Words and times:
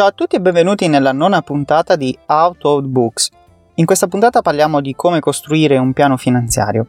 Ciao 0.00 0.08
a 0.08 0.12
tutti 0.12 0.36
e 0.36 0.40
benvenuti 0.40 0.88
nella 0.88 1.12
nona 1.12 1.42
puntata 1.42 1.94
di 1.94 2.18
Out 2.24 2.64
of 2.64 2.84
Books. 2.84 3.28
In 3.74 3.84
questa 3.84 4.06
puntata 4.06 4.40
parliamo 4.40 4.80
di 4.80 4.94
come 4.94 5.20
costruire 5.20 5.76
un 5.76 5.92
piano 5.92 6.16
finanziario. 6.16 6.86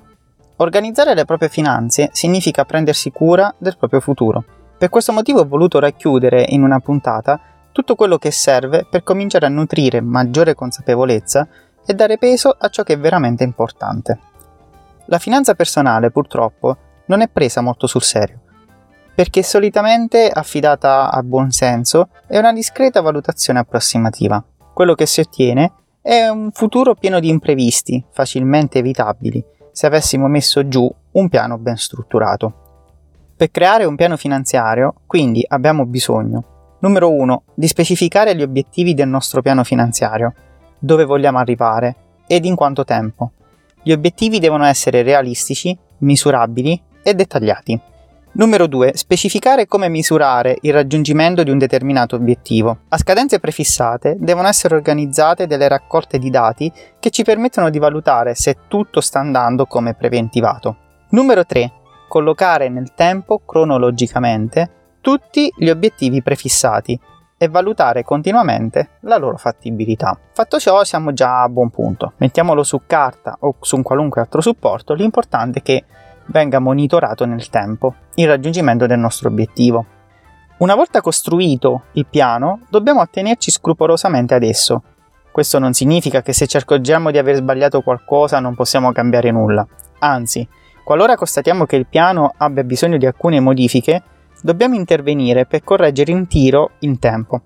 Organizzare 0.56 1.14
le 1.14 1.26
proprie 1.26 1.50
finanze 1.50 2.08
significa 2.14 2.64
prendersi 2.64 3.12
cura 3.12 3.54
del 3.58 3.76
proprio 3.78 4.00
futuro. 4.00 4.46
Per 4.78 4.88
questo 4.88 5.12
motivo 5.12 5.42
ho 5.42 5.46
voluto 5.46 5.78
racchiudere 5.80 6.46
in 6.52 6.64
una 6.64 6.80
puntata 6.80 7.38
tutto 7.74 7.96
quello 7.96 8.18
che 8.18 8.32
serve 8.32 8.88
per 8.90 9.04
cominciare 9.04 9.46
a 9.46 9.50
nutrire 9.50 10.00
maggiore 10.00 10.56
consapevolezza 10.56 11.46
e 11.86 11.94
dare 11.94 12.18
peso 12.18 12.56
a 12.58 12.70
ciò 12.70 12.84
che 12.84 12.94
è 12.94 12.98
veramente 12.98 13.44
importante. 13.44 14.20
La 15.08 15.20
finanza 15.20 15.54
personale, 15.54 16.12
purtroppo, 16.12 16.78
non 17.08 17.20
è 17.20 17.28
presa 17.28 17.60
molto 17.60 17.88
sul 17.88 18.04
serio, 18.04 18.40
perché 19.22 19.44
solitamente 19.44 20.32
affidata 20.34 21.12
a 21.12 21.22
buon 21.22 21.52
senso 21.52 22.10
e 22.28 22.40
una 22.40 22.52
discreta 22.52 23.02
valutazione 23.02 23.60
approssimativa. 23.60 24.44
Quello 24.74 24.96
che 24.96 25.06
si 25.06 25.20
ottiene 25.20 25.74
è 26.02 26.28
un 26.28 26.50
futuro 26.52 26.96
pieno 26.96 27.20
di 27.20 27.30
imprevisti, 27.30 28.04
facilmente 28.10 28.80
evitabili, 28.80 29.46
se 29.72 29.86
avessimo 29.86 30.26
messo 30.26 30.68
giù 30.68 30.92
un 31.12 31.30
piano 31.30 31.60
ben 31.60 31.78
strutturato. 31.78 32.54
Per 33.38 33.52
creare 33.52 33.86
un 33.86 33.96
piano 33.96 34.18
finanziario, 34.18 34.96
quindi, 35.06 35.46
abbiamo 35.48 35.86
bisogno, 35.86 36.78
numero 36.80 37.12
1, 37.12 37.44
di 37.54 37.68
specificare 37.68 38.36
gli 38.36 38.42
obiettivi 38.42 38.96
del 38.96 39.08
nostro 39.08 39.44
piano 39.44 39.64
finanziario, 39.64 40.34
dove 40.80 41.06
vogliamo 41.06 41.38
arrivare 41.38 41.96
ed 42.26 42.44
in 42.46 42.56
quanto 42.56 42.84
tempo. 42.84 43.34
Gli 43.84 43.92
obiettivi 43.92 44.40
devono 44.40 44.66
essere 44.66 45.04
realistici, 45.04 45.78
misurabili 46.00 46.82
e 47.04 47.14
dettagliati. 47.14 47.90
Numero 48.34 48.66
2. 48.66 48.96
Specificare 48.96 49.68
come 49.68 49.90
misurare 49.90 50.58
il 50.62 50.72
raggiungimento 50.72 51.44
di 51.44 51.52
un 51.52 51.58
determinato 51.58 52.16
obiettivo. 52.16 52.78
A 52.88 52.98
scadenze 52.98 53.42
prefissate 53.42 54.16
devono 54.18 54.48
essere 54.48 54.76
organizzate 54.76 55.48
delle 55.48 55.68
raccolte 55.68 56.18
di 56.18 56.30
dati 56.30 56.72
che 56.98 57.10
ci 57.10 57.24
permettono 57.24 57.70
di 57.70 57.78
valutare 57.78 58.34
se 58.34 58.56
tutto 58.70 59.02
sta 59.02 59.20
andando 59.20 59.66
come 59.66 59.96
preventivato. 59.96 60.78
Numero 61.10 61.46
3. 61.46 61.74
Collocare 62.08 62.70
nel 62.70 62.94
tempo 62.94 63.42
cronologicamente 63.46 64.96
tutti 65.02 65.52
gli 65.58 65.70
obiettivi 65.70 66.22
prefissati 66.22 66.98
e 67.38 67.48
valutare 67.50 68.04
continuamente 68.04 68.92
la 69.02 69.18
loro 69.18 69.36
fattibilità. 69.36 70.18
Fatto 70.32 70.58
ciò 70.58 70.86
siamo 70.86 71.12
già 71.12 71.42
a 71.42 71.50
buon 71.50 71.70
punto. 71.70 72.14
Mettiamolo 72.18 72.64
su 72.64 72.84
carta 72.88 73.36
o 73.42 73.56
su 73.60 73.76
un 73.76 73.82
qualunque 73.82 74.22
altro 74.22 74.40
supporto, 74.40 74.94
l'importante 74.94 75.60
è 75.60 75.62
che 75.62 75.84
venga 76.28 76.60
monitorato 76.60 77.26
nel 77.26 77.50
tempo 77.50 77.96
il 78.16 78.28
raggiungimento 78.28 78.86
del 78.86 79.00
nostro 79.00 79.30
obiettivo. 79.30 79.86
Una 80.58 80.76
volta 80.76 81.02
costruito 81.02 81.84
il 81.94 82.06
piano, 82.08 82.62
dobbiamo 82.70 83.02
attenerci 83.02 83.50
scrupolosamente 83.50 84.36
ad 84.36 84.44
esso. 84.44 84.84
Questo 85.32 85.60
non 85.60 85.74
significa 85.74 86.22
che 86.22 86.34
se 86.34 86.46
ci 86.46 86.58
accorgiamo 86.58 87.10
di 87.10 87.18
aver 87.18 87.36
sbagliato 87.36 87.82
qualcosa 87.82 88.40
non 88.40 88.54
possiamo 88.54 88.92
cambiare 88.92 89.32
nulla. 89.32 89.66
Anzi, 90.00 90.48
qualora 90.84 91.16
constatiamo 91.16 91.66
che 91.66 91.78
il 91.78 91.88
piano 91.88 92.34
abbia 92.38 92.64
bisogno 92.64 92.98
di 92.98 93.06
alcune 93.06 93.40
modifiche, 93.40 94.04
dobbiamo 94.42 94.76
intervenire 94.76 95.46
per 95.46 95.64
correggere 95.64 96.12
in 96.12 96.28
tiro 96.28 96.72
in 96.80 97.00
tempo. 97.00 97.42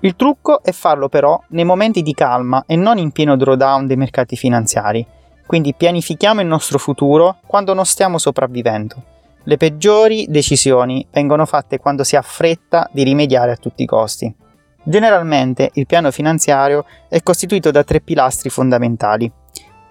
Il 0.00 0.16
trucco 0.16 0.62
è 0.62 0.70
farlo 0.72 1.08
però 1.08 1.42
nei 1.48 1.64
momenti 1.64 2.02
di 2.02 2.12
calma 2.12 2.64
e 2.66 2.76
non 2.76 2.98
in 2.98 3.10
pieno 3.10 3.36
drawdown 3.36 3.86
dei 3.86 3.96
mercati 3.96 4.36
finanziari. 4.36 5.04
Quindi 5.46 5.74
pianifichiamo 5.74 6.40
il 6.40 6.46
nostro 6.46 6.78
futuro 6.78 7.38
quando 7.46 7.74
non 7.74 7.84
stiamo 7.84 8.18
sopravvivendo. 8.18 9.12
Le 9.44 9.56
peggiori 9.58 10.26
decisioni 10.28 11.06
vengono 11.10 11.44
fatte 11.44 11.78
quando 11.78 12.02
si 12.02 12.16
ha 12.16 12.22
fretta 12.22 12.88
di 12.90 13.02
rimediare 13.02 13.52
a 13.52 13.56
tutti 13.56 13.82
i 13.82 13.86
costi. 13.86 14.34
Generalmente 14.82 15.70
il 15.74 15.86
piano 15.86 16.10
finanziario 16.10 16.86
è 17.08 17.22
costituito 17.22 17.70
da 17.70 17.84
tre 17.84 18.00
pilastri 18.00 18.48
fondamentali. 18.48 19.30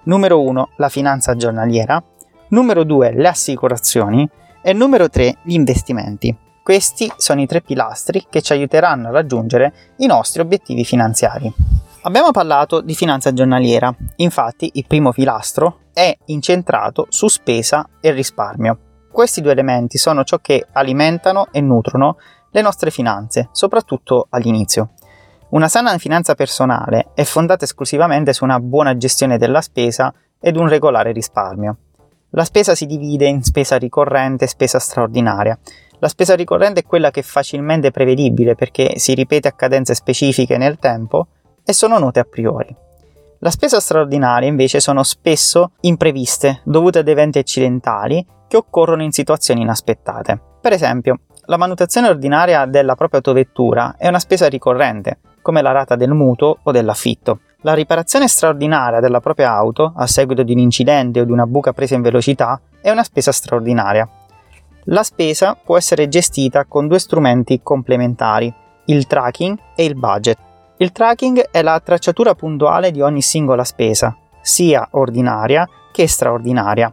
Numero 0.03 0.41
1 0.41 0.69
la 0.77 0.89
finanza 0.89 1.35
giornaliera, 1.35 2.03
numero 2.49 2.83
2 2.83 3.13
le 3.13 3.27
assicurazioni 3.27 4.27
e 4.61 4.73
numero 4.73 5.09
3 5.09 5.37
gli 5.43 5.53
investimenti. 5.53 6.35
Questi 6.63 7.11
sono 7.17 7.41
i 7.41 7.45
tre 7.45 7.61
pilastri 7.61 8.25
che 8.29 8.41
ci 8.41 8.53
aiuteranno 8.53 9.09
a 9.09 9.11
raggiungere 9.11 9.73
i 9.97 10.05
nostri 10.05 10.41
obiettivi 10.41 10.85
finanziari. 10.85 11.53
Abbiamo 12.05 12.31
parlato 12.31 12.81
di 12.81 12.95
finanza 12.95 13.31
giornaliera, 13.31 13.95
infatti 14.17 14.69
il 14.73 14.85
primo 14.85 15.13
pilastro 15.13 15.83
è 15.93 16.13
incentrato 16.25 17.05
su 17.07 17.29
spesa 17.29 17.87
e 18.01 18.11
risparmio. 18.11 19.05
Questi 19.09 19.39
due 19.39 19.53
elementi 19.53 19.97
sono 19.97 20.25
ciò 20.25 20.39
che 20.39 20.67
alimentano 20.73 21.47
e 21.51 21.61
nutrono 21.61 22.17
le 22.51 22.61
nostre 22.61 22.91
finanze, 22.91 23.47
soprattutto 23.53 24.27
all'inizio. 24.31 24.89
Una 25.51 25.69
sana 25.69 25.97
finanza 25.97 26.35
personale 26.35 27.11
è 27.13 27.23
fondata 27.23 27.63
esclusivamente 27.63 28.33
su 28.33 28.43
una 28.43 28.59
buona 28.59 28.97
gestione 28.97 29.37
della 29.37 29.61
spesa 29.61 30.13
ed 30.41 30.57
un 30.57 30.67
regolare 30.67 31.13
risparmio. 31.13 31.77
La 32.31 32.43
spesa 32.43 32.75
si 32.75 32.85
divide 32.85 33.27
in 33.27 33.43
spesa 33.43 33.77
ricorrente 33.77 34.43
e 34.43 34.49
spesa 34.49 34.77
straordinaria. 34.77 35.57
La 35.99 36.09
spesa 36.09 36.35
ricorrente 36.35 36.81
è 36.81 36.85
quella 36.85 37.11
che 37.11 37.21
è 37.21 37.23
facilmente 37.23 37.91
prevedibile 37.91 38.55
perché 38.55 38.99
si 38.99 39.13
ripete 39.13 39.47
a 39.47 39.53
cadenze 39.53 39.95
specifiche 39.95 40.57
nel 40.57 40.79
tempo 40.79 41.27
e 41.63 41.73
sono 41.73 41.97
note 41.99 42.19
a 42.19 42.23
priori. 42.23 42.75
La 43.39 43.51
spesa 43.51 43.79
straordinaria 43.79 44.47
invece 44.47 44.79
sono 44.79 45.03
spesso 45.03 45.71
impreviste, 45.81 46.61
dovute 46.63 46.99
ad 46.99 47.07
eventi 47.07 47.39
accidentali 47.39 48.25
che 48.47 48.57
occorrono 48.57 49.03
in 49.03 49.11
situazioni 49.11 49.61
inaspettate. 49.61 50.39
Per 50.61 50.71
esempio, 50.71 51.19
la 51.47 51.57
manutenzione 51.57 52.07
ordinaria 52.07 52.65
della 52.65 52.95
propria 52.95 53.19
autovettura 53.19 53.95
è 53.97 54.07
una 54.07 54.19
spesa 54.19 54.47
ricorrente, 54.47 55.19
come 55.41 55.61
la 55.61 55.71
rata 55.71 55.97
del 55.97 56.11
mutuo 56.11 56.59
o 56.63 56.71
dell'affitto. 56.71 57.39
La 57.63 57.73
riparazione 57.73 58.29
straordinaria 58.29 59.01
della 59.01 59.19
propria 59.19 59.51
auto, 59.51 59.91
a 59.95 60.07
seguito 60.07 60.43
di 60.43 60.53
un 60.53 60.59
incidente 60.59 61.19
o 61.19 61.25
di 61.25 61.31
una 61.31 61.45
buca 61.45 61.73
presa 61.73 61.95
in 61.95 62.01
velocità, 62.01 62.59
è 62.81 62.89
una 62.91 63.03
spesa 63.03 63.33
straordinaria. 63.33 64.07
La 64.85 65.03
spesa 65.03 65.57
può 65.61 65.77
essere 65.77 66.07
gestita 66.07 66.65
con 66.65 66.87
due 66.87 66.99
strumenti 66.99 67.59
complementari, 67.61 68.53
il 68.85 69.07
tracking 69.07 69.57
e 69.75 69.83
il 69.83 69.95
budget. 69.95 70.37
Il 70.83 70.91
tracking 70.91 71.47
è 71.49 71.61
la 71.61 71.79
tracciatura 71.79 72.35
puntuale 72.35 72.91
di 72.91 72.99
ogni 72.99 73.21
singola 73.21 73.63
spesa, 73.63 74.17
sia 74.41 74.85
ordinaria 74.91 75.65
che 75.93 76.09
straordinaria. 76.09 76.91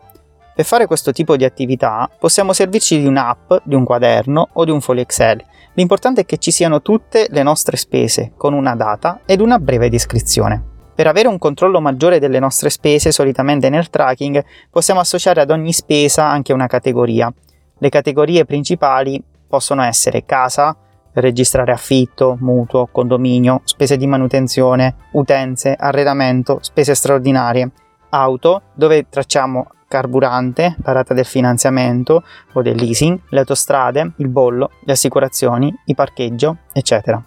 Per 0.54 0.64
fare 0.64 0.86
questo 0.86 1.10
tipo 1.10 1.34
di 1.34 1.42
attività 1.42 2.08
possiamo 2.16 2.52
servirci 2.52 3.00
di 3.00 3.06
un'app, 3.06 3.52
di 3.64 3.74
un 3.74 3.82
quaderno 3.82 4.50
o 4.52 4.64
di 4.64 4.70
un 4.70 4.80
foglio 4.80 5.00
Excel 5.00 5.44
L'importante 5.72 6.20
è 6.20 6.24
che 6.24 6.38
ci 6.38 6.52
siano 6.52 6.82
tutte 6.82 7.26
le 7.30 7.42
nostre 7.42 7.76
spese, 7.76 8.30
con 8.36 8.54
una 8.54 8.76
data 8.76 9.22
ed 9.26 9.40
una 9.40 9.58
breve 9.58 9.90
descrizione. 9.90 10.62
Per 10.94 11.08
avere 11.08 11.26
un 11.26 11.38
controllo 11.38 11.80
maggiore 11.80 12.20
delle 12.20 12.38
nostre 12.38 12.70
spese, 12.70 13.10
solitamente 13.10 13.70
nel 13.70 13.90
tracking, 13.90 14.44
possiamo 14.70 15.00
associare 15.00 15.40
ad 15.40 15.50
ogni 15.50 15.72
spesa 15.72 16.28
anche 16.28 16.52
una 16.52 16.68
categoria. 16.68 17.28
Le 17.76 17.88
categorie 17.88 18.44
principali 18.44 19.20
possono 19.48 19.82
essere 19.82 20.24
casa, 20.24 20.76
registrare 21.14 21.72
affitto, 21.72 22.36
mutuo, 22.40 22.88
condominio, 22.90 23.62
spese 23.64 23.96
di 23.96 24.06
manutenzione, 24.06 24.94
utenze, 25.12 25.74
arredamento, 25.78 26.58
spese 26.60 26.94
straordinarie, 26.94 27.70
auto, 28.10 28.62
dove 28.74 29.08
tracciamo 29.08 29.68
carburante, 29.88 30.76
la 30.84 30.92
rata 30.92 31.14
del 31.14 31.24
finanziamento 31.24 32.22
o 32.52 32.62
del 32.62 32.76
leasing, 32.76 33.18
le 33.30 33.40
autostrade, 33.40 34.12
il 34.16 34.28
bollo, 34.28 34.70
le 34.84 34.92
assicurazioni, 34.92 35.74
il 35.86 35.94
parcheggio, 35.96 36.58
eccetera. 36.72 37.20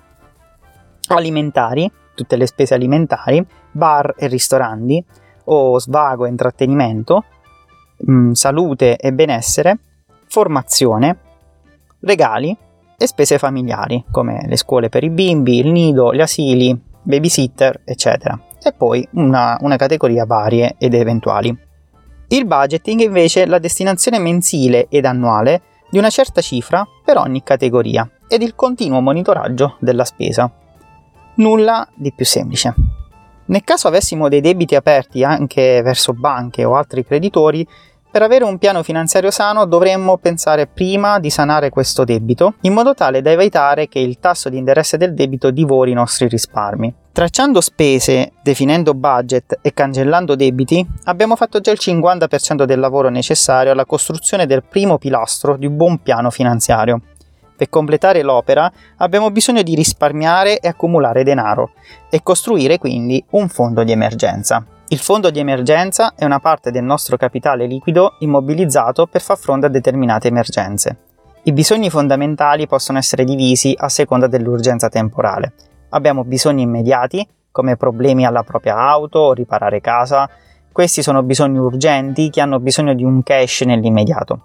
Alimentari, 1.08 1.92
tutte 2.16 2.38
le 2.38 2.48
spese 2.48 2.74
alimentari, 2.74 3.46
bar 3.72 4.14
e 4.18 4.28
ristoranti 4.28 5.04
o 5.46 5.78
svago 5.78 6.26
e 6.26 6.30
intrattenimento, 6.30 7.26
mh, 7.98 8.14
mm, 8.14 8.32
salute 8.32 8.96
e 8.96 9.12
benessere, 9.12 9.78
formazione, 10.28 11.18
regali 12.00 12.58
e 13.04 13.08
spese 13.08 13.38
familiari 13.38 14.06
come 14.10 14.46
le 14.48 14.56
scuole 14.56 14.88
per 14.88 15.04
i 15.04 15.10
bimbi, 15.10 15.60
il 15.60 15.68
nido, 15.68 16.14
gli 16.14 16.22
asili, 16.22 16.80
babysitter, 17.02 17.82
eccetera. 17.84 18.40
E 18.64 18.72
poi 18.72 19.06
una, 19.16 19.58
una 19.60 19.76
categoria 19.76 20.26
varie 20.26 20.76
ed 20.78 20.94
eventuali. 20.94 21.54
Il 22.30 22.46
budgeting 22.46 23.02
invece 23.02 23.44
è 23.44 23.46
la 23.46 23.60
destinazione 23.60 24.20
mensile 24.20 24.88
ed 24.88 25.04
annuale 25.04 25.64
di 25.90 25.98
una 25.98 26.10
certa 26.10 26.40
cifra 26.40 26.88
per 27.04 27.18
ogni 27.18 27.44
categoria 27.44 28.10
ed 28.26 28.42
il 28.42 28.56
continuo 28.56 29.02
monitoraggio 29.02 29.76
della 29.80 30.06
spesa. 30.06 30.50
Nulla 31.36 31.86
di 31.94 32.14
più 32.14 32.24
semplice. 32.24 32.74
Nel 33.48 33.66
caso 33.66 33.90
avessimo 33.90 34.30
dei 34.30 34.40
debiti 34.40 34.76
aperti 34.76 35.26
anche 35.26 35.82
verso 35.82 36.14
banche 36.14 36.64
o 36.64 36.76
altri 36.76 37.06
creditori, 37.06 37.68
per 38.14 38.22
avere 38.22 38.44
un 38.44 38.60
piano 38.60 38.84
finanziario 38.84 39.32
sano 39.32 39.66
dovremmo 39.66 40.20
pensare 40.20 40.68
prima 40.68 41.18
di 41.18 41.32
sanare 41.32 41.72
questo 41.72 42.04
debito, 42.04 42.54
in 42.62 42.72
modo 42.72 42.94
tale 42.94 43.24
da 43.24 43.32
evitare 43.32 43.88
che 43.88 43.98
il 43.98 44.20
tasso 44.20 44.50
di 44.50 44.58
interesse 44.60 44.98
del 44.98 45.16
debito 45.16 45.50
divori 45.50 45.90
i 45.90 45.96
nostri 45.96 46.28
risparmi. 46.28 46.94
Tracciando 47.12 47.60
spese, 47.60 48.34
definendo 48.44 48.94
budget 48.94 49.58
e 49.64 49.74
cancellando 49.74 50.36
debiti, 50.36 50.88
abbiamo 51.06 51.36
fatto 51.36 51.60
già 51.60 51.72
il 51.72 51.80
50% 51.82 52.66
del 52.66 52.80
lavoro 52.80 53.10
necessario 53.10 53.72
alla 53.72 53.86
costruzione 53.86 54.46
del 54.46 54.64
primo 54.64 55.00
pilastro 55.00 55.58
di 55.58 55.66
un 55.66 55.76
buon 55.76 56.04
piano 56.04 56.30
finanziario. 56.30 57.02
Per 57.58 57.68
completare 57.68 58.22
l'opera 58.22 58.72
abbiamo 58.98 59.32
bisogno 59.32 59.64
di 59.64 59.74
risparmiare 59.74 60.60
e 60.60 60.68
accumulare 60.68 61.24
denaro 61.24 61.72
e 62.12 62.22
costruire 62.22 62.78
quindi 62.78 63.26
un 63.32 63.50
fondo 63.50 63.84
di 63.84 63.92
emergenza. 63.92 64.64
Il 64.90 65.00
fondo 65.00 65.32
di 65.32 65.40
emergenza 65.40 66.14
è 66.16 66.26
una 66.26 66.40
parte 66.40 66.70
del 66.70 66.84
nostro 66.84 67.18
capitale 67.18 67.66
liquido 67.66 68.16
immobilizzato 68.20 69.08
per 69.08 69.22
far 69.22 69.38
fronte 69.38 69.66
a 69.66 69.70
determinate 69.70 70.28
emergenze. 70.28 70.98
I 71.44 71.54
bisogni 71.54 71.90
fondamentali 71.90 72.68
possono 72.68 72.98
essere 72.98 73.24
divisi 73.24 73.74
a 73.78 73.90
seconda 73.90 74.28
dell'urgenza 74.28 74.90
temporale. 74.90 75.54
Abbiamo 75.90 76.24
bisogni 76.24 76.64
immediati, 76.64 77.28
come 77.50 77.78
problemi 77.78 78.26
alla 78.26 78.44
propria 78.44 78.76
auto 78.78 79.20
o 79.20 79.34
riparare 79.34 79.80
casa. 79.80 80.30
Questi 80.72 81.02
sono 81.02 81.24
bisogni 81.24 81.58
urgenti 81.58 82.30
che 82.30 82.42
hanno 82.42 82.60
bisogno 82.60 82.94
di 82.94 83.04
un 83.04 83.24
cash 83.24 83.62
nell'immediato. 83.62 84.42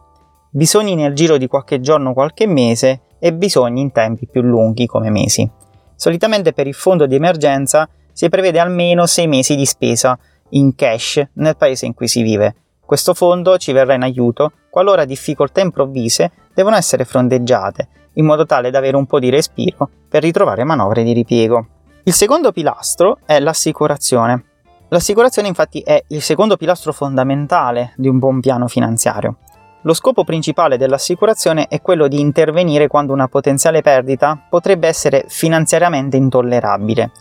Bisogni 0.50 0.94
nel 0.94 1.14
giro 1.14 1.36
di 1.36 1.46
qualche 1.46 1.80
giorno 1.80 2.10
o 2.10 2.14
qualche 2.14 2.46
mese 2.46 3.00
e 3.18 3.34
bisogni 3.34 3.80
in 3.80 3.92
tempi 3.92 4.26
più 4.26 4.42
lunghi 4.42 4.86
come 4.86 5.10
mesi. 5.10 5.50
Solitamente 5.94 6.52
per 6.52 6.66
il 6.66 6.74
fondo 6.74 7.06
di 7.06 7.16
emergenza 7.16 7.88
si 8.18 8.28
prevede 8.28 8.58
almeno 8.58 9.06
6 9.06 9.28
mesi 9.28 9.54
di 9.54 9.64
spesa 9.64 10.18
in 10.50 10.74
cash 10.74 11.24
nel 11.34 11.56
paese 11.56 11.86
in 11.86 11.94
cui 11.94 12.08
si 12.08 12.22
vive. 12.22 12.56
Questo 12.84 13.14
fondo 13.14 13.58
ci 13.58 13.70
verrà 13.70 13.94
in 13.94 14.02
aiuto 14.02 14.50
qualora 14.70 15.04
difficoltà 15.04 15.60
improvvise 15.60 16.32
devono 16.52 16.74
essere 16.74 17.04
fronteggiate, 17.04 17.88
in 18.14 18.24
modo 18.24 18.44
tale 18.44 18.70
da 18.70 18.78
avere 18.78 18.96
un 18.96 19.06
po' 19.06 19.20
di 19.20 19.30
respiro 19.30 19.88
per 20.08 20.22
ritrovare 20.22 20.64
manovre 20.64 21.04
di 21.04 21.12
ripiego. 21.12 21.66
Il 22.02 22.12
secondo 22.12 22.50
pilastro 22.50 23.18
è 23.24 23.38
l'assicurazione. 23.38 24.46
L'assicurazione 24.88 25.46
infatti 25.46 25.78
è 25.82 26.02
il 26.08 26.20
secondo 26.20 26.56
pilastro 26.56 26.92
fondamentale 26.92 27.92
di 27.94 28.08
un 28.08 28.18
buon 28.18 28.40
piano 28.40 28.66
finanziario. 28.66 29.36
Lo 29.82 29.94
scopo 29.94 30.24
principale 30.24 30.76
dell'assicurazione 30.76 31.68
è 31.68 31.80
quello 31.80 32.08
di 32.08 32.18
intervenire 32.18 32.88
quando 32.88 33.12
una 33.12 33.28
potenziale 33.28 33.80
perdita 33.80 34.44
potrebbe 34.50 34.88
essere 34.88 35.26
finanziariamente 35.28 36.16
intollerabile. 36.16 37.12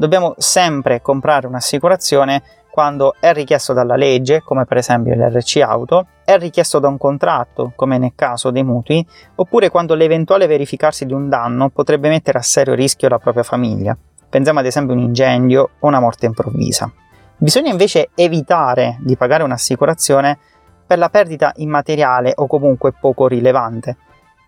Dobbiamo 0.00 0.32
sempre 0.38 1.02
comprare 1.02 1.46
un'assicurazione 1.46 2.42
quando 2.70 3.16
è 3.20 3.34
richiesto 3.34 3.74
dalla 3.74 3.96
legge, 3.96 4.40
come 4.40 4.64
per 4.64 4.78
esempio 4.78 5.14
l'RC 5.14 5.56
auto, 5.58 6.06
è 6.24 6.38
richiesto 6.38 6.78
da 6.78 6.88
un 6.88 6.96
contratto, 6.96 7.74
come 7.76 7.98
nel 7.98 8.12
caso 8.14 8.50
dei 8.50 8.64
mutui, 8.64 9.06
oppure 9.34 9.68
quando 9.68 9.94
l'eventuale 9.94 10.46
verificarsi 10.46 11.04
di 11.04 11.12
un 11.12 11.28
danno 11.28 11.68
potrebbe 11.68 12.08
mettere 12.08 12.38
a 12.38 12.40
serio 12.40 12.72
rischio 12.72 13.10
la 13.10 13.18
propria 13.18 13.42
famiglia. 13.42 13.94
Pensiamo 14.30 14.60
ad 14.60 14.64
esempio 14.64 14.94
a 14.94 14.96
un 14.96 15.02
incendio 15.02 15.68
o 15.78 15.86
una 15.86 16.00
morte 16.00 16.24
improvvisa. 16.24 16.90
Bisogna 17.36 17.70
invece 17.70 18.08
evitare 18.14 18.96
di 19.00 19.18
pagare 19.18 19.42
un'assicurazione 19.42 20.38
per 20.86 20.96
la 20.96 21.10
perdita 21.10 21.52
immateriale 21.56 22.32
o 22.36 22.46
comunque 22.46 22.94
poco 22.98 23.26
rilevante. 23.26 23.98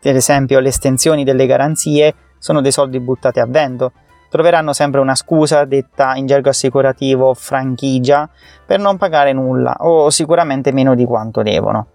Ad 0.03 0.17
esempio, 0.17 0.61
le 0.61 0.69
estensioni 0.69 1.25
delle 1.25 1.45
garanzie 1.45 2.15
sono 2.39 2.63
dei 2.63 2.73
soldi 2.73 2.99
buttati 3.01 3.39
a 3.39 3.45
vento, 3.47 3.93
troveranno 4.32 4.73
sempre 4.73 4.99
una 5.00 5.14
scusa 5.14 5.67
detta 5.67 6.14
in 6.14 6.25
gergo 6.25 6.49
assicurativo 6.49 7.34
franchigia 7.34 8.26
per 8.64 8.81
non 8.81 8.96
pagare 8.96 9.34
nulla 9.34 9.76
o 9.81 10.08
sicuramente 10.08 10.73
meno 10.73 10.94
di 10.94 11.05
quanto 11.05 11.43
devono. 11.43 11.88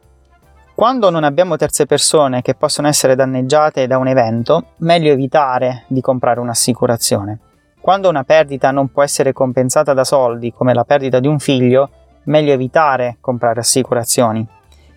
Quando 0.75 1.09
non 1.09 1.23
abbiamo 1.23 1.55
terze 1.55 1.87
persone 1.87 2.43
che 2.43 2.53
possono 2.53 2.87
essere 2.87 3.15
danneggiate 3.15 3.87
da 3.87 3.97
un 3.97 4.07
evento, 4.07 4.73
meglio 4.77 5.11
evitare 5.11 5.85
di 5.87 5.99
comprare 5.99 6.39
un'assicurazione. 6.39 7.39
Quando 7.81 8.07
una 8.07 8.23
perdita 8.23 8.69
non 8.69 8.91
può 8.91 9.01
essere 9.01 9.33
compensata 9.33 9.95
da 9.95 10.03
soldi, 10.03 10.53
come 10.53 10.75
la 10.75 10.83
perdita 10.83 11.19
di 11.19 11.25
un 11.25 11.39
figlio, 11.39 11.89
meglio 12.25 12.53
evitare 12.53 13.17
comprare 13.19 13.61
assicurazioni. 13.61 14.47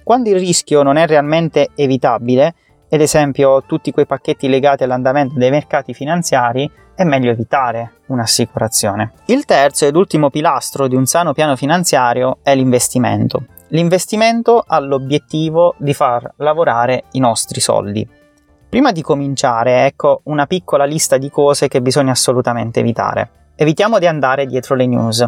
Quando 0.02 0.28
il 0.28 0.38
rischio 0.38 0.82
non 0.82 0.98
è 0.98 1.06
realmente 1.06 1.70
evitabile, 1.75 2.54
ad 2.94 3.00
esempio 3.00 3.62
tutti 3.64 3.90
quei 3.92 4.06
pacchetti 4.06 4.48
legati 4.48 4.82
all'andamento 4.82 5.34
dei 5.37 5.50
mercati 5.50 5.94
finanziari, 5.94 6.70
è 6.94 7.04
meglio 7.04 7.31
evitare 7.31 7.92
un'assicurazione. 8.06 9.12
Il 9.26 9.44
terzo 9.44 9.87
ed 9.87 9.96
ultimo 9.96 10.28
pilastro 10.28 10.87
di 10.87 10.96
un 10.96 11.06
sano 11.06 11.32
piano 11.32 11.56
finanziario 11.56 12.38
è 12.42 12.54
l'investimento. 12.54 13.44
L'investimento 13.69 14.62
ha 14.66 14.81
l'obiettivo 14.81 15.75
di 15.78 15.94
far 15.94 16.32
lavorare 16.37 17.04
i 17.12 17.20
nostri 17.20 17.60
soldi. 17.60 18.06
Prima 18.69 18.92
di 18.92 19.02
cominciare, 19.02 19.87
ecco 19.87 20.20
una 20.25 20.46
piccola 20.46 20.84
lista 20.84 21.16
di 21.19 21.31
cose 21.31 21.69
che 21.69 21.81
bisogna 21.81 22.12
assolutamente 22.12 22.81
evitare. 22.81 23.31
Evitiamo 23.54 23.98
di 23.98 24.06
andare 24.06 24.46
dietro 24.46 24.75
le 24.75 24.87
news. 24.87 25.25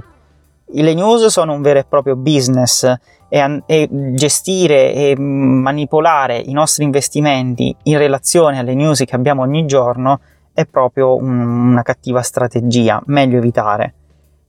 Le 0.67 0.95
news 0.95 1.27
sono 1.27 1.53
un 1.53 1.63
vero 1.63 1.79
e 1.79 1.85
proprio 1.85 2.17
business 2.17 2.93
e, 3.33 3.63
e 3.65 3.89
gestire 4.13 4.93
e 4.93 5.19
manipolare 5.19 6.37
i 6.37 6.53
nostri 6.53 6.85
investimenti 6.85 7.75
in 7.85 7.97
relazione 7.97 8.59
alle 8.59 8.75
news 8.75 9.05
che 9.07 9.17
abbiamo 9.17 9.41
ogni 9.41 9.65
giorno 9.65 10.21
è 10.53 10.67
proprio 10.67 11.17
un, 11.17 11.39
una 11.71 11.81
cattiva 11.81 12.21
strategia, 12.21 13.03
meglio 13.07 13.39
evitare. 13.39 13.95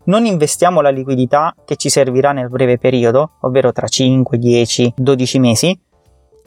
Non 0.06 0.26
investiamo 0.26 0.82
la 0.82 0.90
liquidità 0.90 1.56
che 1.64 1.78
ci 1.78 1.88
servirà 1.88 2.34
nel 2.34 2.50
breve 2.50 2.78
periodo, 2.78 3.36
ovvero 3.42 3.72
tra 3.72 3.88
5, 3.88 4.38
10, 4.38 4.96
12 4.98 5.40
mesi. 5.40 5.80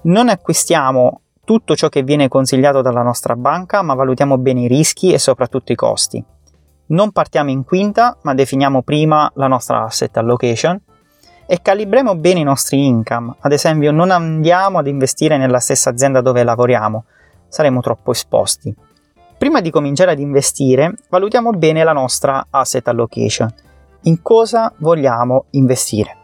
Non 0.02 0.28
acquistiamo 0.28 1.22
tutto 1.42 1.74
ciò 1.74 1.88
che 1.88 2.02
viene 2.02 2.28
consigliato 2.28 2.82
dalla 2.82 3.02
nostra 3.02 3.34
banca, 3.34 3.80
ma 3.80 3.94
valutiamo 3.94 4.36
bene 4.36 4.62
i 4.62 4.68
rischi 4.68 5.10
e 5.10 5.18
soprattutto 5.18 5.72
i 5.72 5.74
costi. 5.74 6.22
Non 6.88 7.12
partiamo 7.12 7.48
in 7.48 7.64
quinta, 7.64 8.18
ma 8.24 8.34
definiamo 8.34 8.82
prima 8.82 9.30
la 9.36 9.46
nostra 9.46 9.84
asset 9.84 10.14
allocation 10.18 10.78
e 11.46 11.62
calibriamo 11.62 12.16
bene 12.16 12.40
i 12.40 12.44
nostri 12.44 12.84
income. 12.86 13.34
Ad 13.40 13.52
esempio, 13.52 13.92
non 13.92 14.10
andiamo 14.10 14.78
ad 14.78 14.86
investire 14.86 15.36
nella 15.36 15.60
stessa 15.60 15.90
azienda 15.90 16.20
dove 16.20 16.42
lavoriamo, 16.42 17.04
saremo 17.48 17.80
troppo 17.80 18.10
esposti. 18.10 18.74
Prima 19.38 19.60
di 19.60 19.70
cominciare 19.70 20.12
ad 20.12 20.18
investire, 20.18 20.94
valutiamo 21.08 21.50
bene 21.52 21.84
la 21.84 21.92
nostra 21.92 22.46
asset 22.50 22.88
allocation. 22.88 23.52
In 24.02 24.22
cosa 24.22 24.72
vogliamo 24.78 25.46
investire? 25.50 26.16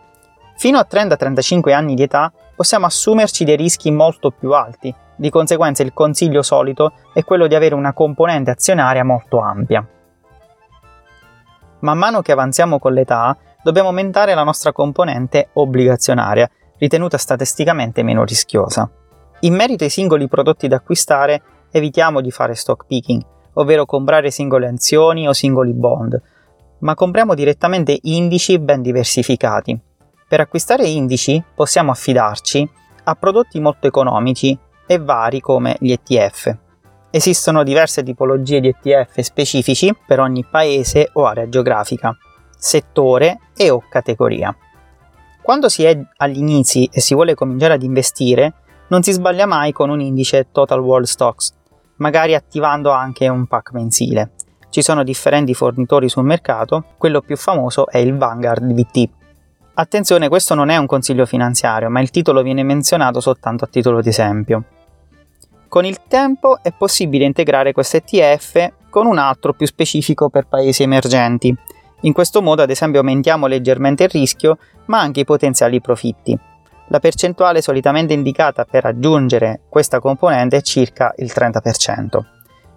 Fino 0.56 0.78
a 0.78 0.86
30-35 0.88 1.72
anni 1.72 1.94
di 1.94 2.02
età 2.02 2.32
possiamo 2.54 2.86
assumerci 2.86 3.44
dei 3.44 3.56
rischi 3.56 3.90
molto 3.90 4.30
più 4.30 4.52
alti, 4.52 4.94
di 5.16 5.30
conseguenza 5.30 5.82
il 5.82 5.92
consiglio 5.92 6.42
solito 6.42 6.94
è 7.12 7.22
quello 7.22 7.46
di 7.46 7.54
avere 7.54 7.74
una 7.74 7.92
componente 7.92 8.50
azionaria 8.50 9.04
molto 9.04 9.40
ampia. 9.40 9.86
Man 11.80 11.98
mano 11.98 12.22
che 12.22 12.32
avanziamo 12.32 12.78
con 12.78 12.92
l'età, 12.92 13.36
dobbiamo 13.62 13.88
aumentare 13.88 14.34
la 14.34 14.42
nostra 14.42 14.72
componente 14.72 15.50
obbligazionaria, 15.52 16.50
ritenuta 16.78 17.16
statisticamente 17.16 18.02
meno 18.02 18.24
rischiosa. 18.24 18.90
In 19.40 19.54
merito 19.54 19.84
ai 19.84 19.90
singoli 19.90 20.28
prodotti 20.28 20.68
da 20.68 20.76
acquistare, 20.76 21.42
evitiamo 21.70 22.20
di 22.20 22.30
fare 22.30 22.54
stock 22.54 22.86
picking, 22.86 23.22
ovvero 23.54 23.86
comprare 23.86 24.30
singole 24.30 24.66
azioni 24.66 25.28
o 25.28 25.32
singoli 25.32 25.72
bond, 25.72 26.20
ma 26.78 26.94
compriamo 26.94 27.34
direttamente 27.34 27.96
indici 28.02 28.58
ben 28.58 28.82
diversificati. 28.82 29.78
Per 30.28 30.40
acquistare 30.40 30.86
indici 30.88 31.42
possiamo 31.54 31.90
affidarci 31.90 32.68
a 33.04 33.14
prodotti 33.14 33.60
molto 33.60 33.86
economici 33.86 34.58
e 34.86 34.98
vari 34.98 35.40
come 35.40 35.76
gli 35.78 35.92
ETF. 35.92 36.56
Esistono 37.10 37.62
diverse 37.62 38.02
tipologie 38.02 38.60
di 38.60 38.68
ETF 38.68 39.20
specifici 39.20 39.94
per 40.06 40.18
ogni 40.18 40.44
paese 40.44 41.10
o 41.12 41.26
area 41.26 41.48
geografica 41.48 42.16
settore 42.62 43.40
e 43.56 43.70
o 43.70 43.82
categoria. 43.88 44.56
Quando 45.42 45.68
si 45.68 45.82
è 45.82 46.00
agli 46.18 46.38
inizi 46.38 46.88
e 46.92 47.00
si 47.00 47.14
vuole 47.14 47.34
cominciare 47.34 47.74
ad 47.74 47.82
investire, 47.82 48.54
non 48.86 49.02
si 49.02 49.10
sbaglia 49.10 49.46
mai 49.46 49.72
con 49.72 49.90
un 49.90 50.00
indice 50.00 50.46
Total 50.52 50.78
World 50.78 51.06
Stocks, 51.06 51.52
magari 51.96 52.36
attivando 52.36 52.90
anche 52.90 53.26
un 53.26 53.46
pack 53.46 53.72
mensile. 53.72 54.30
Ci 54.70 54.80
sono 54.80 55.02
differenti 55.02 55.54
fornitori 55.54 56.08
sul 56.08 56.22
mercato, 56.22 56.84
quello 56.98 57.20
più 57.20 57.36
famoso 57.36 57.88
è 57.88 57.98
il 57.98 58.16
Vanguard 58.16 58.72
VT. 58.72 59.08
Attenzione, 59.74 60.28
questo 60.28 60.54
non 60.54 60.68
è 60.68 60.76
un 60.76 60.86
consiglio 60.86 61.26
finanziario, 61.26 61.90
ma 61.90 62.00
il 62.00 62.10
titolo 62.10 62.42
viene 62.42 62.62
menzionato 62.62 63.20
soltanto 63.20 63.64
a 63.64 63.68
titolo 63.68 64.00
di 64.00 64.08
esempio. 64.08 64.64
Con 65.66 65.84
il 65.84 66.02
tempo 66.06 66.58
è 66.62 66.70
possibile 66.72 67.24
integrare 67.24 67.72
questo 67.72 67.96
ETF 67.96 68.72
con 68.88 69.06
un 69.06 69.18
altro 69.18 69.52
più 69.52 69.66
specifico 69.66 70.28
per 70.28 70.46
paesi 70.46 70.84
emergenti, 70.84 71.56
in 72.02 72.12
questo 72.12 72.42
modo 72.42 72.62
ad 72.62 72.70
esempio 72.70 73.00
aumentiamo 73.00 73.46
leggermente 73.46 74.04
il 74.04 74.10
rischio 74.10 74.58
ma 74.86 75.00
anche 75.00 75.20
i 75.20 75.24
potenziali 75.24 75.80
profitti. 75.80 76.38
La 76.88 76.98
percentuale 76.98 77.62
solitamente 77.62 78.12
indicata 78.12 78.64
per 78.64 78.84
aggiungere 78.84 79.62
questa 79.68 79.98
componente 79.98 80.58
è 80.58 80.62
circa 80.62 81.14
il 81.16 81.32
30%, 81.34 82.20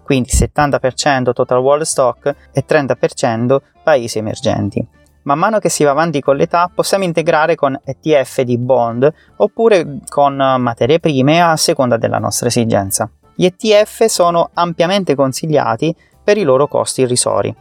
quindi 0.03 0.29
70% 0.32 1.34
total 1.34 1.60
world 1.60 1.84
stock 1.84 2.34
e 2.53 2.63
30% 2.67 3.58
paesi 3.84 4.17
emergenti. 4.17 4.86
Man 5.24 5.39
mano 5.39 5.58
che 5.58 5.70
si 5.70 5.84
va 5.84 5.89
avanti 5.89 6.22
con 6.22 6.36
l'età 6.36 6.70
possiamo 6.74 7.03
integrare 7.03 7.55
con 7.55 7.77
ETF 7.84 8.41
di 8.41 8.60
bond 8.60 9.12
oppure 9.38 10.00
con 10.08 10.36
materie 10.36 11.00
prime 11.00 11.41
a 11.41 11.58
seconda 11.58 11.98
della 11.98 12.20
nostra 12.20 12.48
esigenza. 12.48 13.10
Gli 13.34 13.46
ETF 13.46 14.05
sono 14.05 14.51
ampiamente 14.53 15.15
consigliati 15.15 15.94
per 16.24 16.38
i 16.38 16.44
loro 16.44 16.67
costi 16.67 17.01
irrisori 17.01 17.53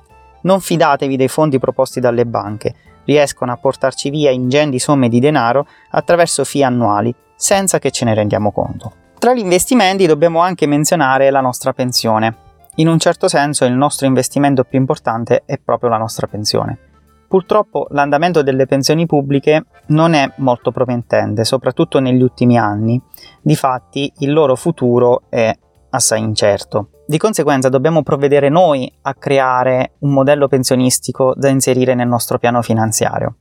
non 0.44 0.60
fidatevi 0.60 1.16
dei 1.16 1.28
fondi 1.28 1.58
proposti 1.58 2.00
dalle 2.00 2.24
banche, 2.24 2.74
riescono 3.04 3.52
a 3.52 3.56
portarci 3.56 4.08
via 4.10 4.30
ingenti 4.30 4.78
somme 4.78 5.08
di 5.08 5.20
denaro 5.20 5.66
attraverso 5.90 6.44
fee 6.44 6.64
annuali, 6.64 7.14
senza 7.36 7.78
che 7.78 7.90
ce 7.90 8.04
ne 8.04 8.14
rendiamo 8.14 8.52
conto. 8.52 8.92
Tra 9.18 9.34
gli 9.34 9.38
investimenti 9.38 10.06
dobbiamo 10.06 10.40
anche 10.40 10.66
menzionare 10.66 11.30
la 11.30 11.40
nostra 11.40 11.72
pensione. 11.72 12.36
In 12.76 12.88
un 12.88 12.98
certo 12.98 13.28
senso 13.28 13.64
il 13.64 13.72
nostro 13.72 14.06
investimento 14.06 14.64
più 14.64 14.78
importante 14.78 15.42
è 15.46 15.58
proprio 15.58 15.90
la 15.90 15.98
nostra 15.98 16.26
pensione. 16.26 16.78
Purtroppo 17.26 17.86
l'andamento 17.90 18.42
delle 18.42 18.66
pensioni 18.66 19.06
pubbliche 19.06 19.64
non 19.86 20.12
è 20.12 20.30
molto 20.36 20.70
promettente, 20.70 21.44
soprattutto 21.44 21.98
negli 22.00 22.22
ultimi 22.22 22.58
anni. 22.58 23.00
Difatti 23.40 24.12
il 24.18 24.32
loro 24.32 24.56
futuro 24.56 25.22
è 25.28 25.52
assai 25.94 26.20
incerto. 26.20 26.88
Di 27.06 27.18
conseguenza 27.18 27.68
dobbiamo 27.68 28.02
provvedere 28.02 28.48
noi 28.48 28.92
a 29.02 29.14
creare 29.14 29.92
un 30.00 30.12
modello 30.12 30.48
pensionistico 30.48 31.34
da 31.36 31.48
inserire 31.48 31.94
nel 31.94 32.08
nostro 32.08 32.38
piano 32.38 32.62
finanziario. 32.62 33.36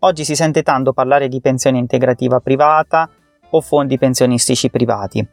Oggi 0.00 0.24
si 0.24 0.34
sente 0.34 0.62
tanto 0.62 0.92
parlare 0.92 1.28
di 1.28 1.40
pensione 1.40 1.78
integrativa 1.78 2.40
privata, 2.40 3.08
o 3.50 3.60
fondi 3.60 3.98
pensionistici 3.98 4.70
privati. 4.70 5.26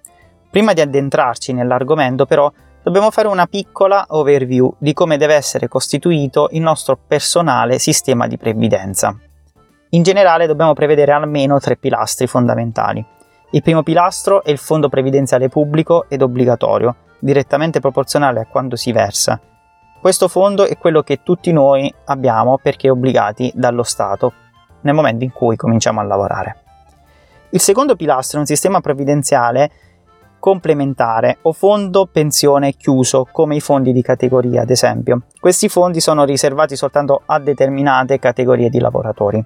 Prima 0.50 0.74
di 0.74 0.82
addentrarci 0.82 1.54
nell'argomento 1.54 2.26
però 2.26 2.52
dobbiamo 2.84 3.12
fare 3.12 3.28
una 3.28 3.48
piccola 3.48 4.06
overview 4.10 4.76
di 4.78 4.94
come 4.94 5.18
deve 5.18 5.36
essere 5.36 5.68
costituito 5.68 6.50
il 6.52 6.62
nostro 6.62 6.98
personale 7.08 7.80
sistema 7.80 8.28
di 8.28 8.38
previdenza. 8.38 9.16
In 9.90 10.04
generale 10.04 10.48
dobbiamo 10.48 10.74
prevedere 10.74 11.12
almeno 11.12 11.60
tre 11.60 11.76
pilastri 11.76 12.28
fondamentali. 12.28 13.06
Il 13.54 13.62
primo 13.62 13.84
pilastro 13.84 14.44
è 14.44 14.50
il 14.50 14.58
fondo 14.58 14.88
previdenziale 14.88 15.50
pubblico 15.50 16.06
ed 16.08 16.22
obbligatorio, 16.22 16.96
direttamente 17.20 17.82
proporzionale 17.82 18.40
a 18.40 18.46
quanto 18.46 18.78
si 18.78 18.94
versa. 18.94 19.38
Questo 20.00 20.30
fondo 20.30 20.66
è 20.66 20.78
quello 20.78 21.02
che 21.02 21.22
tutti 21.22 21.52
noi 21.52 21.94
abbiamo 22.06 22.58
perché 22.64 22.90
obbligati 22.90 23.52
dallo 23.54 23.84
Stato 23.84 24.32
nel 24.82 24.94
momento 24.94 25.26
in 25.26 25.34
cui 25.34 25.58
cominciamo 25.58 26.00
a 26.00 26.04
lavorare. 26.04 26.56
Il 27.50 27.60
secondo 27.60 27.98
pilastro 27.98 28.38
è 28.38 28.40
un 28.40 28.48
sistema 28.48 28.80
previdenziale 28.80 29.70
complementare 30.40 31.40
o 31.42 31.52
fondo 31.52 32.06
pensione 32.06 32.72
chiuso, 32.72 33.28
come 33.30 33.58
i 33.58 33.62
fondi 33.62 33.92
di 33.92 34.02
categoria, 34.02 34.62
ad 34.62 34.70
esempio. 34.70 35.24
Questi 35.38 35.68
fondi 35.68 36.00
sono 36.00 36.24
riservati 36.24 36.78
soltanto 36.78 37.22
a 37.26 37.38
determinate 37.38 38.18
categorie 38.18 38.70
di 38.70 38.80
lavoratori. 38.80 39.46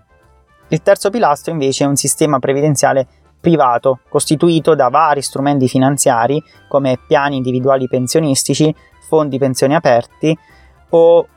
Il 0.68 0.82
terzo 0.84 1.10
pilastro 1.10 1.52
invece 1.52 1.84
è 1.84 1.88
un 1.88 1.96
sistema 1.96 2.38
previdenziale 2.38 3.08
privato, 3.46 4.00
costituito 4.10 4.74
da 4.74 4.90
vari 4.90 5.22
strumenti 5.22 5.68
finanziari 5.68 6.42
come 6.68 6.98
piani 7.06 7.36
individuali 7.36 7.88
pensionistici, 7.88 8.74
fondi 9.08 9.38
pensioni 9.38 9.76
aperti 9.76 10.36
o 10.90 11.28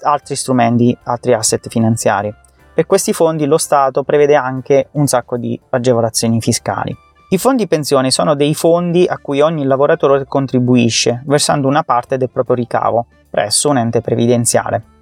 altri 0.00 0.36
strumenti, 0.36 0.96
altri 1.02 1.34
asset 1.34 1.68
finanziari. 1.68 2.34
Per 2.72 2.86
questi 2.86 3.12
fondi 3.12 3.44
lo 3.44 3.58
Stato 3.58 4.04
prevede 4.04 4.36
anche 4.36 4.88
un 4.92 5.06
sacco 5.06 5.36
di 5.36 5.60
agevolazioni 5.68 6.40
fiscali. 6.40 6.96
I 7.28 7.36
fondi 7.36 7.68
pensione 7.68 8.10
sono 8.10 8.34
dei 8.34 8.54
fondi 8.54 9.04
a 9.06 9.18
cui 9.18 9.42
ogni 9.42 9.64
lavoratore 9.64 10.24
contribuisce, 10.24 11.22
versando 11.26 11.68
una 11.68 11.82
parte 11.82 12.16
del 12.16 12.30
proprio 12.30 12.56
ricavo 12.56 13.04
presso 13.28 13.68
un 13.68 13.76
ente 13.76 14.00
previdenziale. 14.00 14.99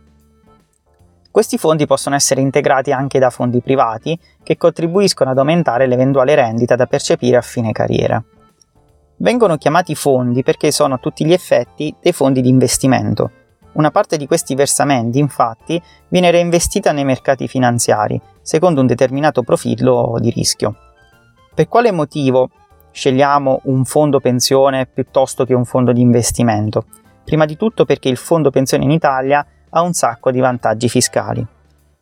Questi 1.38 1.56
fondi 1.56 1.86
possono 1.86 2.16
essere 2.16 2.40
integrati 2.40 2.90
anche 2.90 3.20
da 3.20 3.30
fondi 3.30 3.60
privati 3.60 4.18
che 4.42 4.56
contribuiscono 4.56 5.30
ad 5.30 5.38
aumentare 5.38 5.86
l'eventuale 5.86 6.34
rendita 6.34 6.74
da 6.74 6.86
percepire 6.86 7.36
a 7.36 7.42
fine 7.42 7.70
carriera. 7.70 8.20
Vengono 9.18 9.56
chiamati 9.56 9.94
fondi 9.94 10.42
perché 10.42 10.72
sono 10.72 10.94
a 10.94 10.98
tutti 10.98 11.24
gli 11.24 11.32
effetti 11.32 11.94
dei 12.02 12.10
fondi 12.10 12.40
di 12.40 12.48
investimento, 12.48 13.30
una 13.74 13.92
parte 13.92 14.16
di 14.16 14.26
questi 14.26 14.56
versamenti, 14.56 15.20
infatti, 15.20 15.80
viene 16.08 16.32
reinvestita 16.32 16.90
nei 16.90 17.04
mercati 17.04 17.46
finanziari, 17.46 18.20
secondo 18.42 18.80
un 18.80 18.88
determinato 18.88 19.44
profilo 19.44 20.16
di 20.18 20.30
rischio. 20.30 20.74
Per 21.54 21.68
quale 21.68 21.92
motivo 21.92 22.50
scegliamo 22.90 23.60
un 23.66 23.84
fondo 23.84 24.18
pensione 24.18 24.86
piuttosto 24.86 25.44
che 25.44 25.54
un 25.54 25.64
fondo 25.64 25.92
di 25.92 26.00
investimento? 26.00 26.86
Prima 27.24 27.44
di 27.44 27.56
tutto 27.56 27.84
perché 27.84 28.08
il 28.08 28.16
fondo 28.16 28.50
pensione 28.50 28.82
in 28.82 28.90
Italia 28.90 29.46
ha 29.70 29.82
un 29.82 29.92
sacco 29.92 30.30
di 30.30 30.40
vantaggi 30.40 30.88
fiscali. 30.88 31.44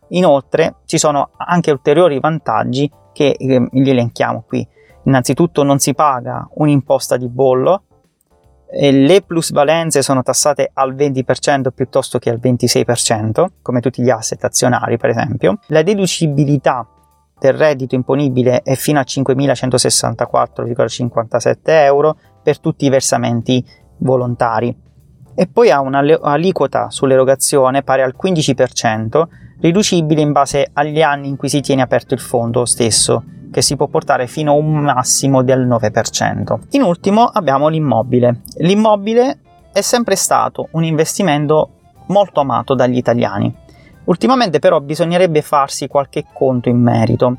Inoltre 0.09 0.77
ci 0.85 0.99
sono 0.99 1.31
anche 1.37 1.71
ulteriori 1.71 2.21
vantaggi 2.21 2.91
che 3.13 3.37
eh, 3.39 3.69
li 3.71 3.91
elenchiamo 3.91 4.45
qui. 4.47 4.67
Innanzitutto 5.05 5.63
non 5.63 5.79
si 5.79 5.95
paga 5.95 6.49
un'imposta 6.55 7.17
di 7.17 7.29
bollo 7.29 7.83
le 8.69 9.23
plusvalenze 9.23 10.03
sono 10.03 10.23
tassate 10.23 10.71
al 10.75 10.95
20% 10.95 11.69
piuttosto 11.75 12.19
che 12.19 12.29
al 12.31 12.39
26%, 12.43 13.47
come 13.63 13.81
tutti 13.81 14.03
gli 14.03 14.11
asset 14.11 14.43
azionari 14.43 14.97
per 14.97 15.11
esempio. 15.11 15.61
La 15.69 15.83
deducibilità 15.83 16.85
del 17.39 17.53
reddito 17.53 17.95
imponibile 17.95 18.63
è 18.63 18.75
fino 18.75 18.99
a 18.99 19.05
5.164,57 19.07 21.59
euro 21.65 22.19
per 22.43 22.59
tutti 22.59 22.87
i 22.87 22.91
versamenti 22.91 23.65
volontari 23.99 24.77
e 25.37 25.47
poi 25.47 25.71
ha 25.71 25.81
un'aliquota 25.81 26.90
sull'erogazione 26.90 27.83
pari 27.83 28.00
al 28.00 28.16
15%, 28.21 29.26
riducibile 29.61 30.23
in 30.23 30.33
base 30.33 30.71
agli 30.73 31.02
anni 31.02 31.28
in 31.28 31.37
cui 31.37 31.50
si 31.50 31.61
tiene 31.61 31.83
aperto 31.83 32.14
il 32.14 32.21
fondo 32.21 32.64
stesso 32.64 33.23
che 33.52 33.61
si 33.62 33.76
può 33.76 33.87
portare 33.87 34.26
fino 34.26 34.52
a 34.52 34.55
un 34.55 34.78
massimo 34.78 35.43
del 35.43 35.66
9%. 35.69 36.59
In 36.71 36.83
ultimo 36.83 37.26
abbiamo 37.26 37.69
l'immobile. 37.69 38.40
L'immobile 38.59 39.38
è 39.73 39.83
sempre 39.83 40.16
stato 40.16 40.69
un 40.73 40.85
investimento 40.85 41.71
molto 42.07 42.40
amato 42.40 42.75
dagli 42.75 42.97
italiani. 42.97 43.55
Ultimamente 44.05 44.59
però 44.59 44.81
bisognerebbe 44.81 45.43
farsi 45.43 45.87
qualche 45.87 46.25
conto 46.33 46.69
in 46.69 46.81
merito. 46.81 47.37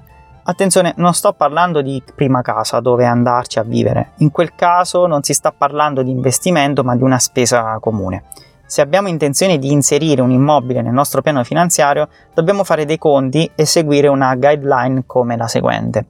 Attenzione, 0.50 0.94
non 0.96 1.14
sto 1.14 1.34
parlando 1.34 1.82
di 1.82 2.02
prima 2.16 2.42
casa 2.42 2.80
dove 2.80 3.04
andarci 3.04 3.60
a 3.60 3.64
vivere. 3.64 4.12
In 4.20 4.32
quel 4.32 4.56
caso 4.56 5.06
non 5.06 5.22
si 5.22 5.34
sta 5.34 5.52
parlando 5.52 6.04
di 6.04 6.10
investimento 6.10 6.86
ma 6.86 6.96
di 6.96 7.04
una 7.04 7.20
spesa 7.20 7.78
comune. 7.82 8.24
Se 8.66 8.80
abbiamo 8.80 9.10
intenzione 9.10 9.60
di 9.60 9.74
inserire 9.74 10.22
un 10.22 10.32
immobile 10.32 10.82
nel 10.82 10.94
nostro 10.94 11.22
piano 11.22 11.44
finanziario, 11.44 12.08
dobbiamo 12.34 12.64
fare 12.64 12.86
dei 12.86 12.98
conti 12.98 13.52
e 13.56 13.66
seguire 13.66 14.08
una 14.08 14.34
guideline 14.36 15.04
come 15.06 15.36
la 15.36 15.50
seguente. 15.50 16.06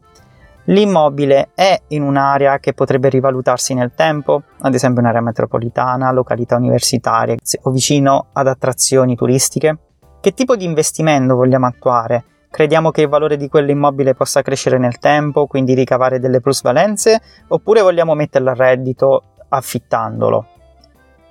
L'immobile 0.66 1.50
è 1.56 1.82
in 1.88 2.04
un'area 2.04 2.60
che 2.60 2.74
potrebbe 2.74 3.10
rivalutarsi 3.10 3.74
nel 3.74 3.94
tempo, 3.96 4.44
ad 4.60 4.76
esempio 4.76 5.02
un'area 5.02 5.22
metropolitana, 5.22 6.12
località 6.12 6.58
universitarie 6.58 7.38
o 7.64 7.72
vicino 7.72 8.28
ad 8.34 8.46
attrazioni 8.46 9.16
turistiche? 9.16 9.78
Che 10.22 10.34
tipo 10.36 10.56
di 10.56 10.66
investimento 10.66 11.36
vogliamo 11.36 11.66
attuare? 11.66 12.24
Crediamo 12.50 12.92
che 12.92 13.02
il 13.02 13.10
valore 13.10 13.38
di 13.38 13.50
quell'immobile 13.50 14.16
possa 14.16 14.42
crescere 14.42 14.78
nel 14.78 15.00
tempo, 15.00 15.48
quindi 15.48 15.74
ricavare 15.74 16.20
delle 16.20 16.42
plusvalenze, 16.42 17.22
oppure 17.50 17.82
vogliamo 17.82 18.16
metterlo 18.16 18.50
a 18.50 18.54
reddito 18.54 19.24
affittandolo? 19.50 20.48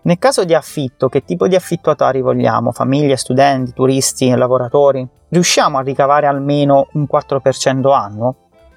Nel 0.02 0.18
caso 0.18 0.44
di 0.44 0.54
affitto, 0.54 1.08
che 1.08 1.24
tipo 1.24 1.48
di 1.48 1.56
affittuatari 1.56 2.20
vogliamo? 2.20 2.70
Famiglie, 2.70 3.16
studenti, 3.16 3.72
turisti, 3.72 4.28
lavoratori? 4.30 5.04
Riusciamo 5.28 5.78
a 5.78 5.82
ricavare 5.82 6.26
almeno 6.26 6.86
un 6.92 7.06
4% 7.10 7.92
annuo? 7.92 8.36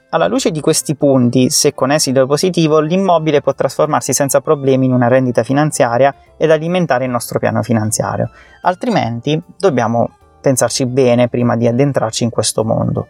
Alla 0.10 0.27
luce 0.27 0.50
di 0.50 0.60
questi 0.60 0.96
punti, 0.96 1.51
se 1.51 1.75
con 1.75 1.91
esito 1.91 2.25
positivo, 2.25 2.79
l'immobile 2.79 3.41
può 3.41 3.53
trasformarsi 3.53 4.12
senza 4.12 4.41
problemi 4.41 4.88
in 4.88 4.93
una 4.93 5.08
rendita 5.08 5.43
finanziaria 5.43 6.15
ed 6.36 6.50
alimentare 6.50 7.05
il 7.05 7.12
nostro 7.12 7.38
piano 7.38 7.62
finanziario. 7.62 8.31
Altrimenti 8.63 9.39
dobbiamo 9.55 10.10
pensarci 10.39 10.86
bene 10.86 11.27
prima 11.27 11.55
di 11.55 11.67
addentrarci 11.67 12.24
in 12.24 12.29
questo 12.29 12.63
mondo. 12.63 13.08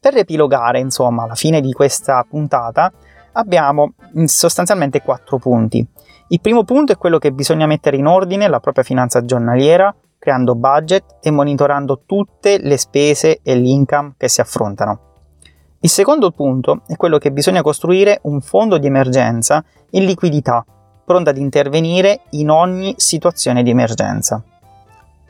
Per 0.00 0.14
riepilogare, 0.14 0.80
insomma, 0.80 1.24
alla 1.24 1.34
fine 1.34 1.60
di 1.60 1.72
questa 1.72 2.24
puntata, 2.28 2.90
abbiamo 3.32 3.92
sostanzialmente 4.24 5.02
quattro 5.02 5.38
punti. 5.38 5.86
Il 6.28 6.40
primo 6.40 6.64
punto 6.64 6.92
è 6.92 6.96
quello 6.96 7.18
che 7.18 7.32
bisogna 7.32 7.66
mettere 7.66 7.96
in 7.96 8.06
ordine 8.06 8.48
la 8.48 8.60
propria 8.60 8.84
finanza 8.84 9.24
giornaliera, 9.24 9.94
creando 10.18 10.54
budget 10.54 11.16
e 11.20 11.30
monitorando 11.30 12.02
tutte 12.06 12.58
le 12.58 12.76
spese 12.76 13.40
e 13.42 13.54
l'income 13.56 14.14
che 14.16 14.28
si 14.28 14.40
affrontano. 14.40 15.00
Il 15.80 15.88
secondo 15.88 16.30
punto 16.30 16.82
è 16.86 16.96
quello 16.96 17.18
che 17.18 17.32
bisogna 17.32 17.62
costruire 17.62 18.20
un 18.24 18.40
fondo 18.40 18.76
di 18.76 18.86
emergenza 18.86 19.64
in 19.90 20.04
liquidità, 20.04 20.64
pronto 21.04 21.30
ad 21.30 21.38
intervenire 21.38 22.20
in 22.30 22.50
ogni 22.50 22.94
situazione 22.96 23.62
di 23.62 23.70
emergenza. 23.70 24.42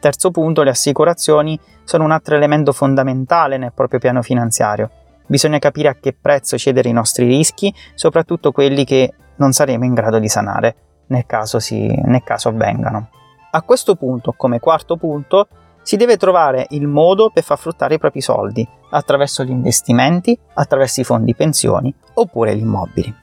Terzo 0.00 0.30
punto, 0.30 0.62
le 0.62 0.70
assicurazioni 0.70 1.58
sono 1.84 2.04
un 2.04 2.10
altro 2.10 2.34
elemento 2.34 2.72
fondamentale 2.72 3.58
nel 3.58 3.72
proprio 3.72 4.00
piano 4.00 4.22
finanziario. 4.22 4.90
Bisogna 5.26 5.58
capire 5.58 5.88
a 5.88 5.96
che 6.00 6.16
prezzo 6.18 6.58
cedere 6.58 6.88
i 6.88 6.92
nostri 6.92 7.26
rischi, 7.26 7.72
soprattutto 7.94 8.50
quelli 8.50 8.84
che 8.84 9.12
non 9.36 9.52
saremo 9.52 9.84
in 9.84 9.94
grado 9.94 10.18
di 10.18 10.28
sanare 10.28 10.74
nel 11.08 11.26
caso, 11.26 11.58
si, 11.60 11.86
nel 11.86 12.22
caso 12.24 12.48
avvengano. 12.48 13.10
A 13.52 13.62
questo 13.62 13.94
punto, 13.94 14.32
come 14.36 14.58
quarto 14.58 14.96
punto, 14.96 15.48
si 15.82 15.96
deve 15.96 16.16
trovare 16.16 16.66
il 16.70 16.86
modo 16.86 17.30
per 17.30 17.42
far 17.42 17.58
fruttare 17.58 17.94
i 17.94 17.98
propri 17.98 18.20
soldi 18.20 18.66
attraverso 18.90 19.44
gli 19.44 19.50
investimenti, 19.50 20.38
attraverso 20.54 21.00
i 21.00 21.04
fondi 21.04 21.34
pensioni 21.34 21.92
oppure 22.14 22.56
gli 22.56 22.60
immobili. 22.60 23.14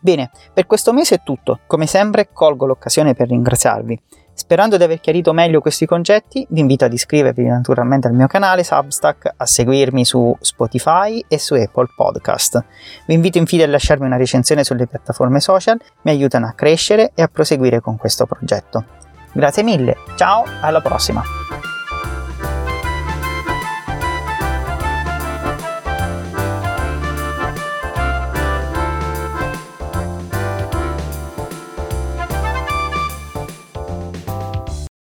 Bene, 0.00 0.30
per 0.52 0.66
questo 0.66 0.92
mese 0.92 1.16
è 1.16 1.22
tutto. 1.22 1.60
Come 1.66 1.86
sempre 1.86 2.28
colgo 2.32 2.66
l'occasione 2.66 3.14
per 3.14 3.28
ringraziarvi. 3.28 4.02
Sperando 4.44 4.76
di 4.76 4.84
aver 4.84 5.00
chiarito 5.00 5.32
meglio 5.32 5.62
questi 5.62 5.86
concetti, 5.86 6.46
vi 6.50 6.60
invito 6.60 6.84
ad 6.84 6.92
iscrivervi 6.92 7.44
naturalmente 7.44 8.08
al 8.08 8.12
mio 8.12 8.26
canale 8.26 8.62
Substack, 8.62 9.32
a 9.38 9.46
seguirmi 9.46 10.04
su 10.04 10.36
Spotify 10.38 11.24
e 11.26 11.38
su 11.38 11.54
Apple 11.54 11.86
Podcast. 11.96 12.62
Vi 13.06 13.14
invito 13.14 13.38
infine 13.38 13.62
a 13.62 13.68
lasciarmi 13.68 14.04
una 14.04 14.18
recensione 14.18 14.62
sulle 14.62 14.86
piattaforme 14.86 15.40
social, 15.40 15.80
mi 16.02 16.10
aiutano 16.10 16.46
a 16.46 16.52
crescere 16.52 17.12
e 17.14 17.22
a 17.22 17.28
proseguire 17.28 17.80
con 17.80 17.96
questo 17.96 18.26
progetto. 18.26 18.84
Grazie 19.32 19.62
mille, 19.62 19.96
ciao, 20.14 20.44
alla 20.60 20.82
prossima! 20.82 21.73